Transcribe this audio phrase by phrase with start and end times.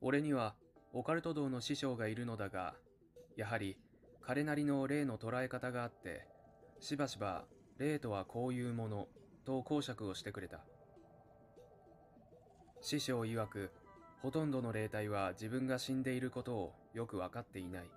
[0.00, 0.54] 俺には
[0.92, 2.74] オカルト道の師匠がいるのだが、
[3.36, 3.76] やはり
[4.20, 6.26] 彼なりの霊の捉え方があって、
[6.80, 7.44] しばしば
[7.78, 9.08] 霊とはこういうもの
[9.44, 10.60] と講釈をしてくれた。
[12.80, 13.70] 師匠曰く、
[14.20, 17.90] ほとんどの霊体は自分が死んでいることをよく分かっていない。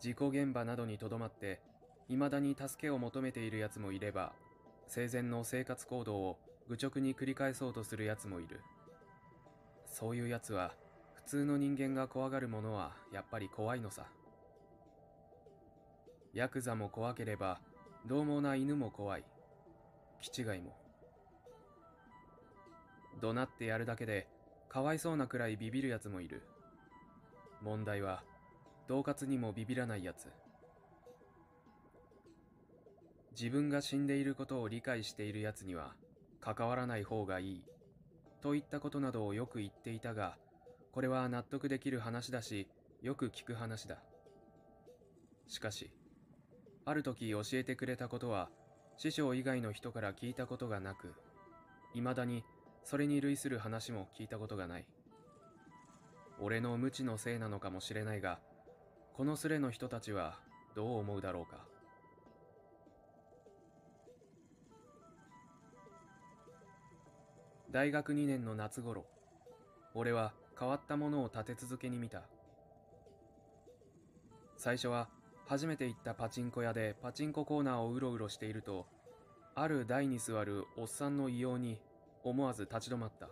[0.00, 1.60] 事故現場などにとどまって、
[2.08, 4.32] 未だに助けを求めている奴もいれば、
[4.86, 6.38] 生前の生活行動を
[6.68, 8.60] 愚直に繰り返そうとする奴もいる。
[9.92, 10.74] そういう奴は、
[11.12, 14.06] 普通の人間が怖がるものはやっぱり怖いのさ。
[16.32, 17.60] ヤクザも怖ければ、
[18.08, 19.24] 獰猛な犬も怖い。
[20.22, 20.74] 気違いも。
[23.20, 24.28] 怒鳴ってやるだけで、
[24.70, 26.42] かわいそうなくらいビビる奴もいる。
[27.60, 28.24] 問題は、
[28.88, 30.28] 恫喝にもビビらない奴。
[33.32, 35.94] 自分が死んでいることを理解している奴には、
[36.40, 37.64] 関わらない方がいい。
[38.42, 40.36] といったことなどをよく言っていたが、
[40.90, 42.68] これは納得できる話だし、
[43.00, 44.02] よく聞く話だ。
[45.46, 45.92] しかし、
[46.84, 48.50] ある時教えてくれたことは、
[48.96, 51.14] 師匠以外の人から聞いたことがなく、
[51.94, 52.44] 未だに
[52.82, 54.86] それに類する話も聞いたことがない。
[56.40, 58.40] 俺の無知のせいなのかもしれないが、
[59.14, 60.40] このスレの人たちは
[60.74, 61.71] どう思うだろうか。
[67.72, 69.06] 大学2年の夏頃、
[69.94, 72.24] 俺は変わったものを立て続けに見た。
[74.58, 75.08] 最初は
[75.46, 78.86] 初めて行ったパチンコ屋でパチンココーナーをうろうろしていると、
[79.54, 81.80] ある台に座るおっさんの異様に
[82.22, 83.30] 思わず立ち止まった。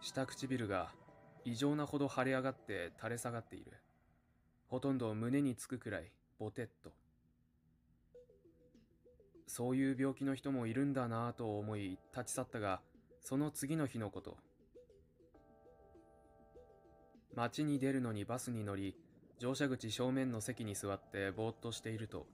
[0.00, 0.92] 下唇が
[1.44, 3.72] 異常なほど腫れ上がって垂れ下がっている。
[4.68, 6.92] ほとんど胸につくくらいボテッと。
[9.56, 12.80] そういう病気の人もいるんだなぁと思い立ち去ったが、
[13.20, 14.36] その次の日のこと。
[17.36, 18.96] 街に出るのにバスに乗り、
[19.38, 22.26] 乗車口正面の席に座ってぼーっとしていると、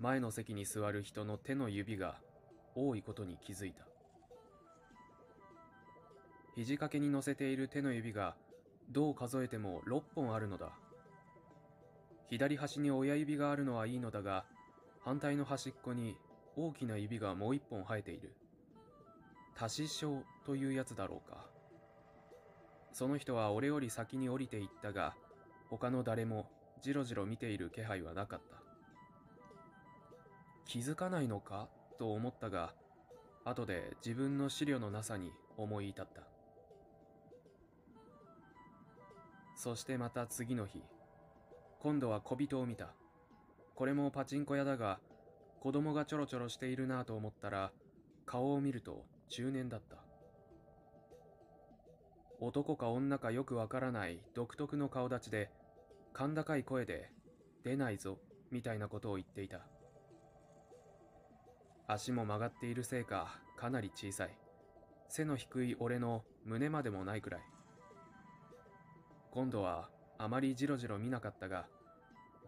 [0.00, 2.18] 前の席に座る人の手の指が
[2.74, 3.86] 多いことに気づいた。
[6.56, 8.34] 肘掛けに乗せている手の指が
[8.90, 10.72] どう数えても6本あるのだ。
[12.28, 14.44] 左端に親指があるのはいいのだが、
[14.98, 16.16] 反対の端っこに
[16.56, 18.34] 大きな指がもう一本生えている。
[19.54, 21.46] 多子症というやつだろうか。
[22.92, 25.14] その人は俺より先に降りていったが、
[25.68, 26.50] 他の誰も
[26.82, 28.56] じろじろ見ている気配はなかった。
[30.64, 31.68] 気づかないのか？
[31.98, 32.74] と思ったが、
[33.44, 36.22] 後で自分の資料のなさに思い至った。
[39.54, 40.82] そしてまた次の日、
[41.80, 42.94] 今度は小人を見た。
[43.74, 45.00] これもパチンコ屋だが、
[45.60, 47.70] 子供がちょろちょろしているなと思ったら、
[48.24, 49.98] 顔を見ると中年だった。
[52.40, 55.50] 男か女かよくわからない独特の顔立ちで、
[56.16, 57.10] 甲高い声で、
[57.62, 58.18] 出ないぞ、
[58.50, 59.60] みたいなことを言っていた。
[61.86, 64.38] 足も曲がっているせいか、かなり小さい。
[65.08, 67.40] 背の低い俺の胸までもないくらい。
[69.30, 71.66] 今度はあまりじろじろ見なかったが、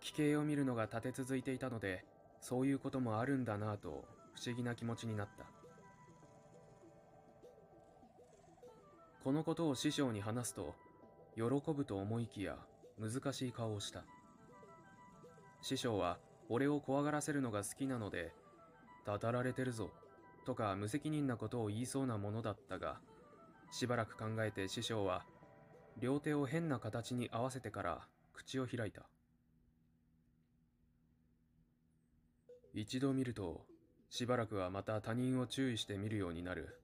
[0.00, 2.06] 奇形を見るのが立て続いていたので、
[2.42, 4.04] そういうこともあるんだなぁと
[4.34, 5.44] 不思議な気持ちになった。
[9.22, 10.74] このことを師匠に話すと、
[11.36, 12.56] 喜ぶと思いきや
[12.98, 14.02] 難しい顔をした。
[15.60, 18.34] 師匠は俺を怖がらせるのが好きなので、
[19.06, 19.90] たたられてるぞ、
[20.44, 22.98] とか無責任なことを言いそうなものだったが、
[23.70, 25.24] しばらく考えて師匠は、
[25.96, 29.02] 両手を変な形に合わせてから口を開いた。
[32.74, 33.66] 一度見ると、
[34.08, 36.78] しばらくはまた他人を注意して見るようになる。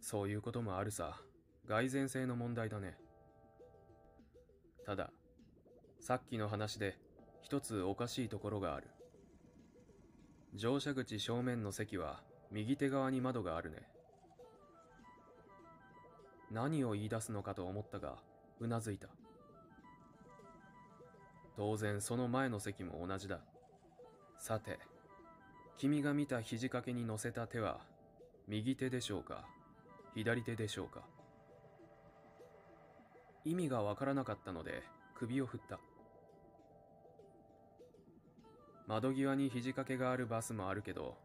[0.00, 1.20] そういうこともあるさ。
[1.66, 2.96] 蓋然性の問題だね。
[4.84, 5.10] ただ、
[6.00, 6.98] さっきの話で
[7.40, 8.88] 一つおかしいところがある。
[10.54, 12.20] 乗車口正面の席は
[12.50, 13.88] 右手側に窓があるね。
[16.50, 18.16] 何を言い出すのかと思ったが、
[18.60, 19.08] うなずいた。
[21.56, 23.40] 当然その前の席も同じだ。
[24.38, 24.78] さて、
[25.78, 27.80] 君が見た肘掛けに乗せた手は、
[28.48, 29.44] 右手でしょうか
[30.14, 31.02] 左手でしょうか
[33.44, 34.82] 意味がわからなかったので
[35.14, 35.80] 首を振った。
[38.86, 41.16] 窓際に肘掛けがあるバスもあるけど、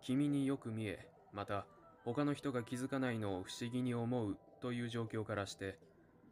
[0.00, 1.66] 君によく見え、また
[2.04, 5.78] 他の人が気づかないのを不思議に思うという状況からして、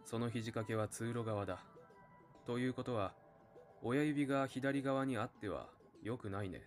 [0.04, 1.62] その肘掛けは通路側だ。
[2.46, 3.12] ということは、
[3.82, 5.68] 親指が左側にあっては
[6.02, 6.62] 良くないね。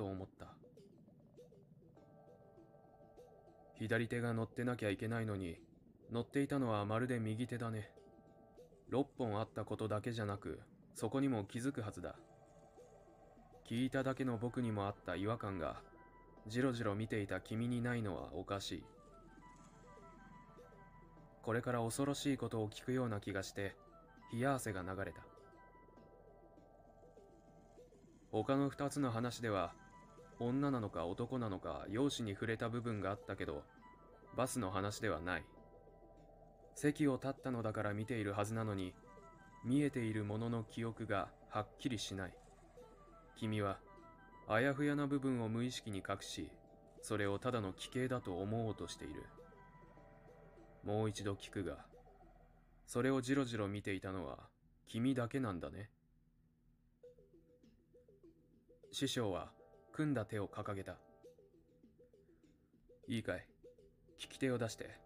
[0.00, 0.46] と思った。
[3.74, 5.58] 左手が乗ってなきゃいけないのに、
[6.10, 7.90] 乗っていたのはまるで右手だね。
[8.90, 10.58] 6本あったことだけじゃなく、
[10.94, 12.14] そこにも気づくはずだ。
[13.68, 15.82] 聞いただけの僕にもあった違和感が、
[16.46, 18.84] じろじろ見ていた君にないのはおかしい。
[21.42, 23.76] これから恐ろしいことを聞くような気がして、
[24.32, 25.20] 冷や汗が流れた。
[28.32, 29.74] 他の二つの話では、
[30.40, 33.62] 女なのか男なのか容姿に触れた部分があったけど、
[34.36, 35.44] バスの話ではない。
[36.74, 38.94] 席を立ったのだから見ているはずなのに、
[39.64, 42.34] 見えているものの記憶がはっきりしない。
[43.36, 43.78] 君は、
[44.48, 46.50] あやふやな部分を無意識に隠し、
[47.02, 49.24] それをただの奇形だと思おうとしている。
[50.82, 51.84] もう一度聞くが、
[52.86, 54.38] それをじろじろ見ていたのは
[54.88, 55.90] 君だけなんだね。
[58.90, 59.52] 師匠は
[60.00, 60.96] 組んだ手を掲げた。
[63.06, 63.46] いいかい。
[64.18, 64.98] 利き手を出して、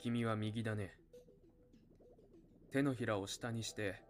[0.00, 0.98] 君は右だね。
[2.72, 4.02] 手のひらを下にして、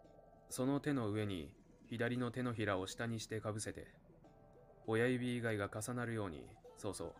[0.49, 1.51] その手の上に
[1.85, 3.85] 左の手のひらを下にしてかぶせて、
[4.87, 6.43] 親指以外が重なるように、
[6.75, 7.13] そうそう。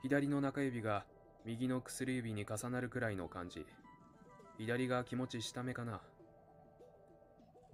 [0.00, 1.04] 左の中指が
[1.44, 3.66] 右の薬指に重なるくらいの感じ。
[4.56, 6.00] 左が気持ち下目かな。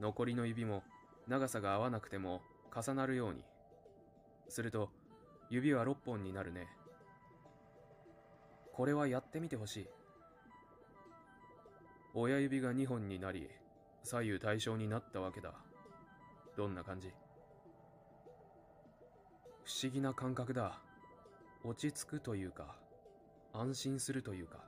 [0.00, 0.82] 残りの指も
[1.28, 2.42] 長さが合わなくても
[2.74, 3.44] 重なるように。
[4.48, 4.90] すると、
[5.50, 6.68] 指は6本になるね。
[8.72, 9.88] これはやってみてほしい。
[12.14, 13.48] 親指が2本になり、
[14.02, 15.54] 左右対称になったわけだ。
[16.56, 17.12] どんな感じ？
[19.64, 20.80] 不思議な感覚だ。
[21.64, 22.76] 落ち着くというか。
[23.54, 24.64] 安心するというか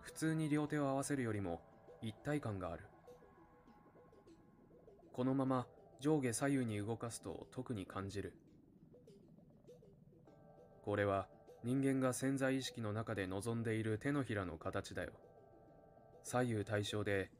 [0.00, 1.60] 普通に両手を合わせるよりも
[2.02, 2.82] 一体感がある
[5.12, 5.64] このまま
[6.04, 8.34] 上下左右に動かすと特に感じる
[10.84, 11.26] これは
[11.62, 15.12] 人間が潜在意識の中で望んでいる手のひらの形だよ
[16.22, 17.30] 左右対称で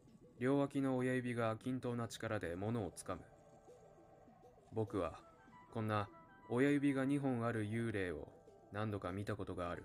[0.40, 3.20] 両脇の親指が均等な力で物をつかむ
[4.72, 5.20] 僕は
[5.74, 6.08] こんな
[6.48, 8.32] 親指が2本ある幽霊を
[8.72, 9.84] 何度か見たことがある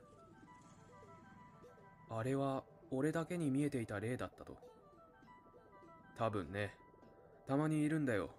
[2.10, 4.58] あれは俺だけに見えていた霊だったと。
[6.18, 6.74] 多分ね。
[7.46, 8.30] たまにいるんだよ。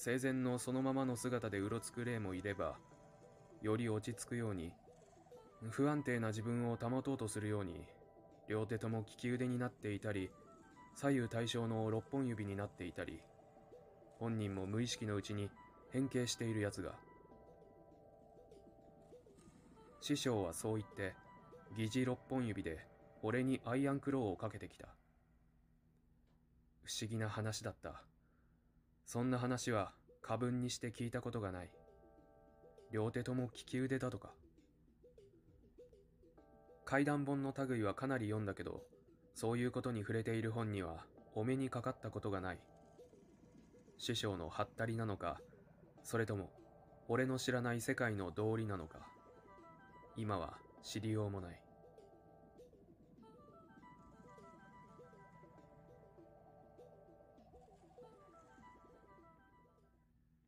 [0.00, 2.78] 生前のそのままの姿でうろつく霊もいれば、
[3.62, 4.72] より落ち着くように、
[5.70, 7.84] 不安定な自分を保とうとするように、
[8.48, 10.30] 両手とも利き腕になっていたり、
[10.94, 13.20] 左右対称の六本指になっていたり、
[14.20, 15.50] 本人も無意識のうちに
[15.90, 16.94] 変形している奴が。
[20.00, 21.16] 師匠はそう言って、
[21.76, 22.86] 疑似六本指で
[23.24, 24.86] 俺にアイアンクローをかけてきた。
[26.84, 28.07] 不思議な話だった。
[29.08, 31.70] そんな話は過分にして聞いたことがない。
[32.92, 34.34] 両手とも利き腕だとか。
[36.84, 38.82] 怪談本の類はかなり読んだけど、
[39.34, 42.58] そういうことに触れている本にはお目にかかったことがない。
[43.96, 45.40] 師匠のハったりなのか、
[46.02, 46.50] それとも
[47.08, 49.08] 俺の知らない世界の道理なのか、
[50.18, 51.67] 今は知りようもない。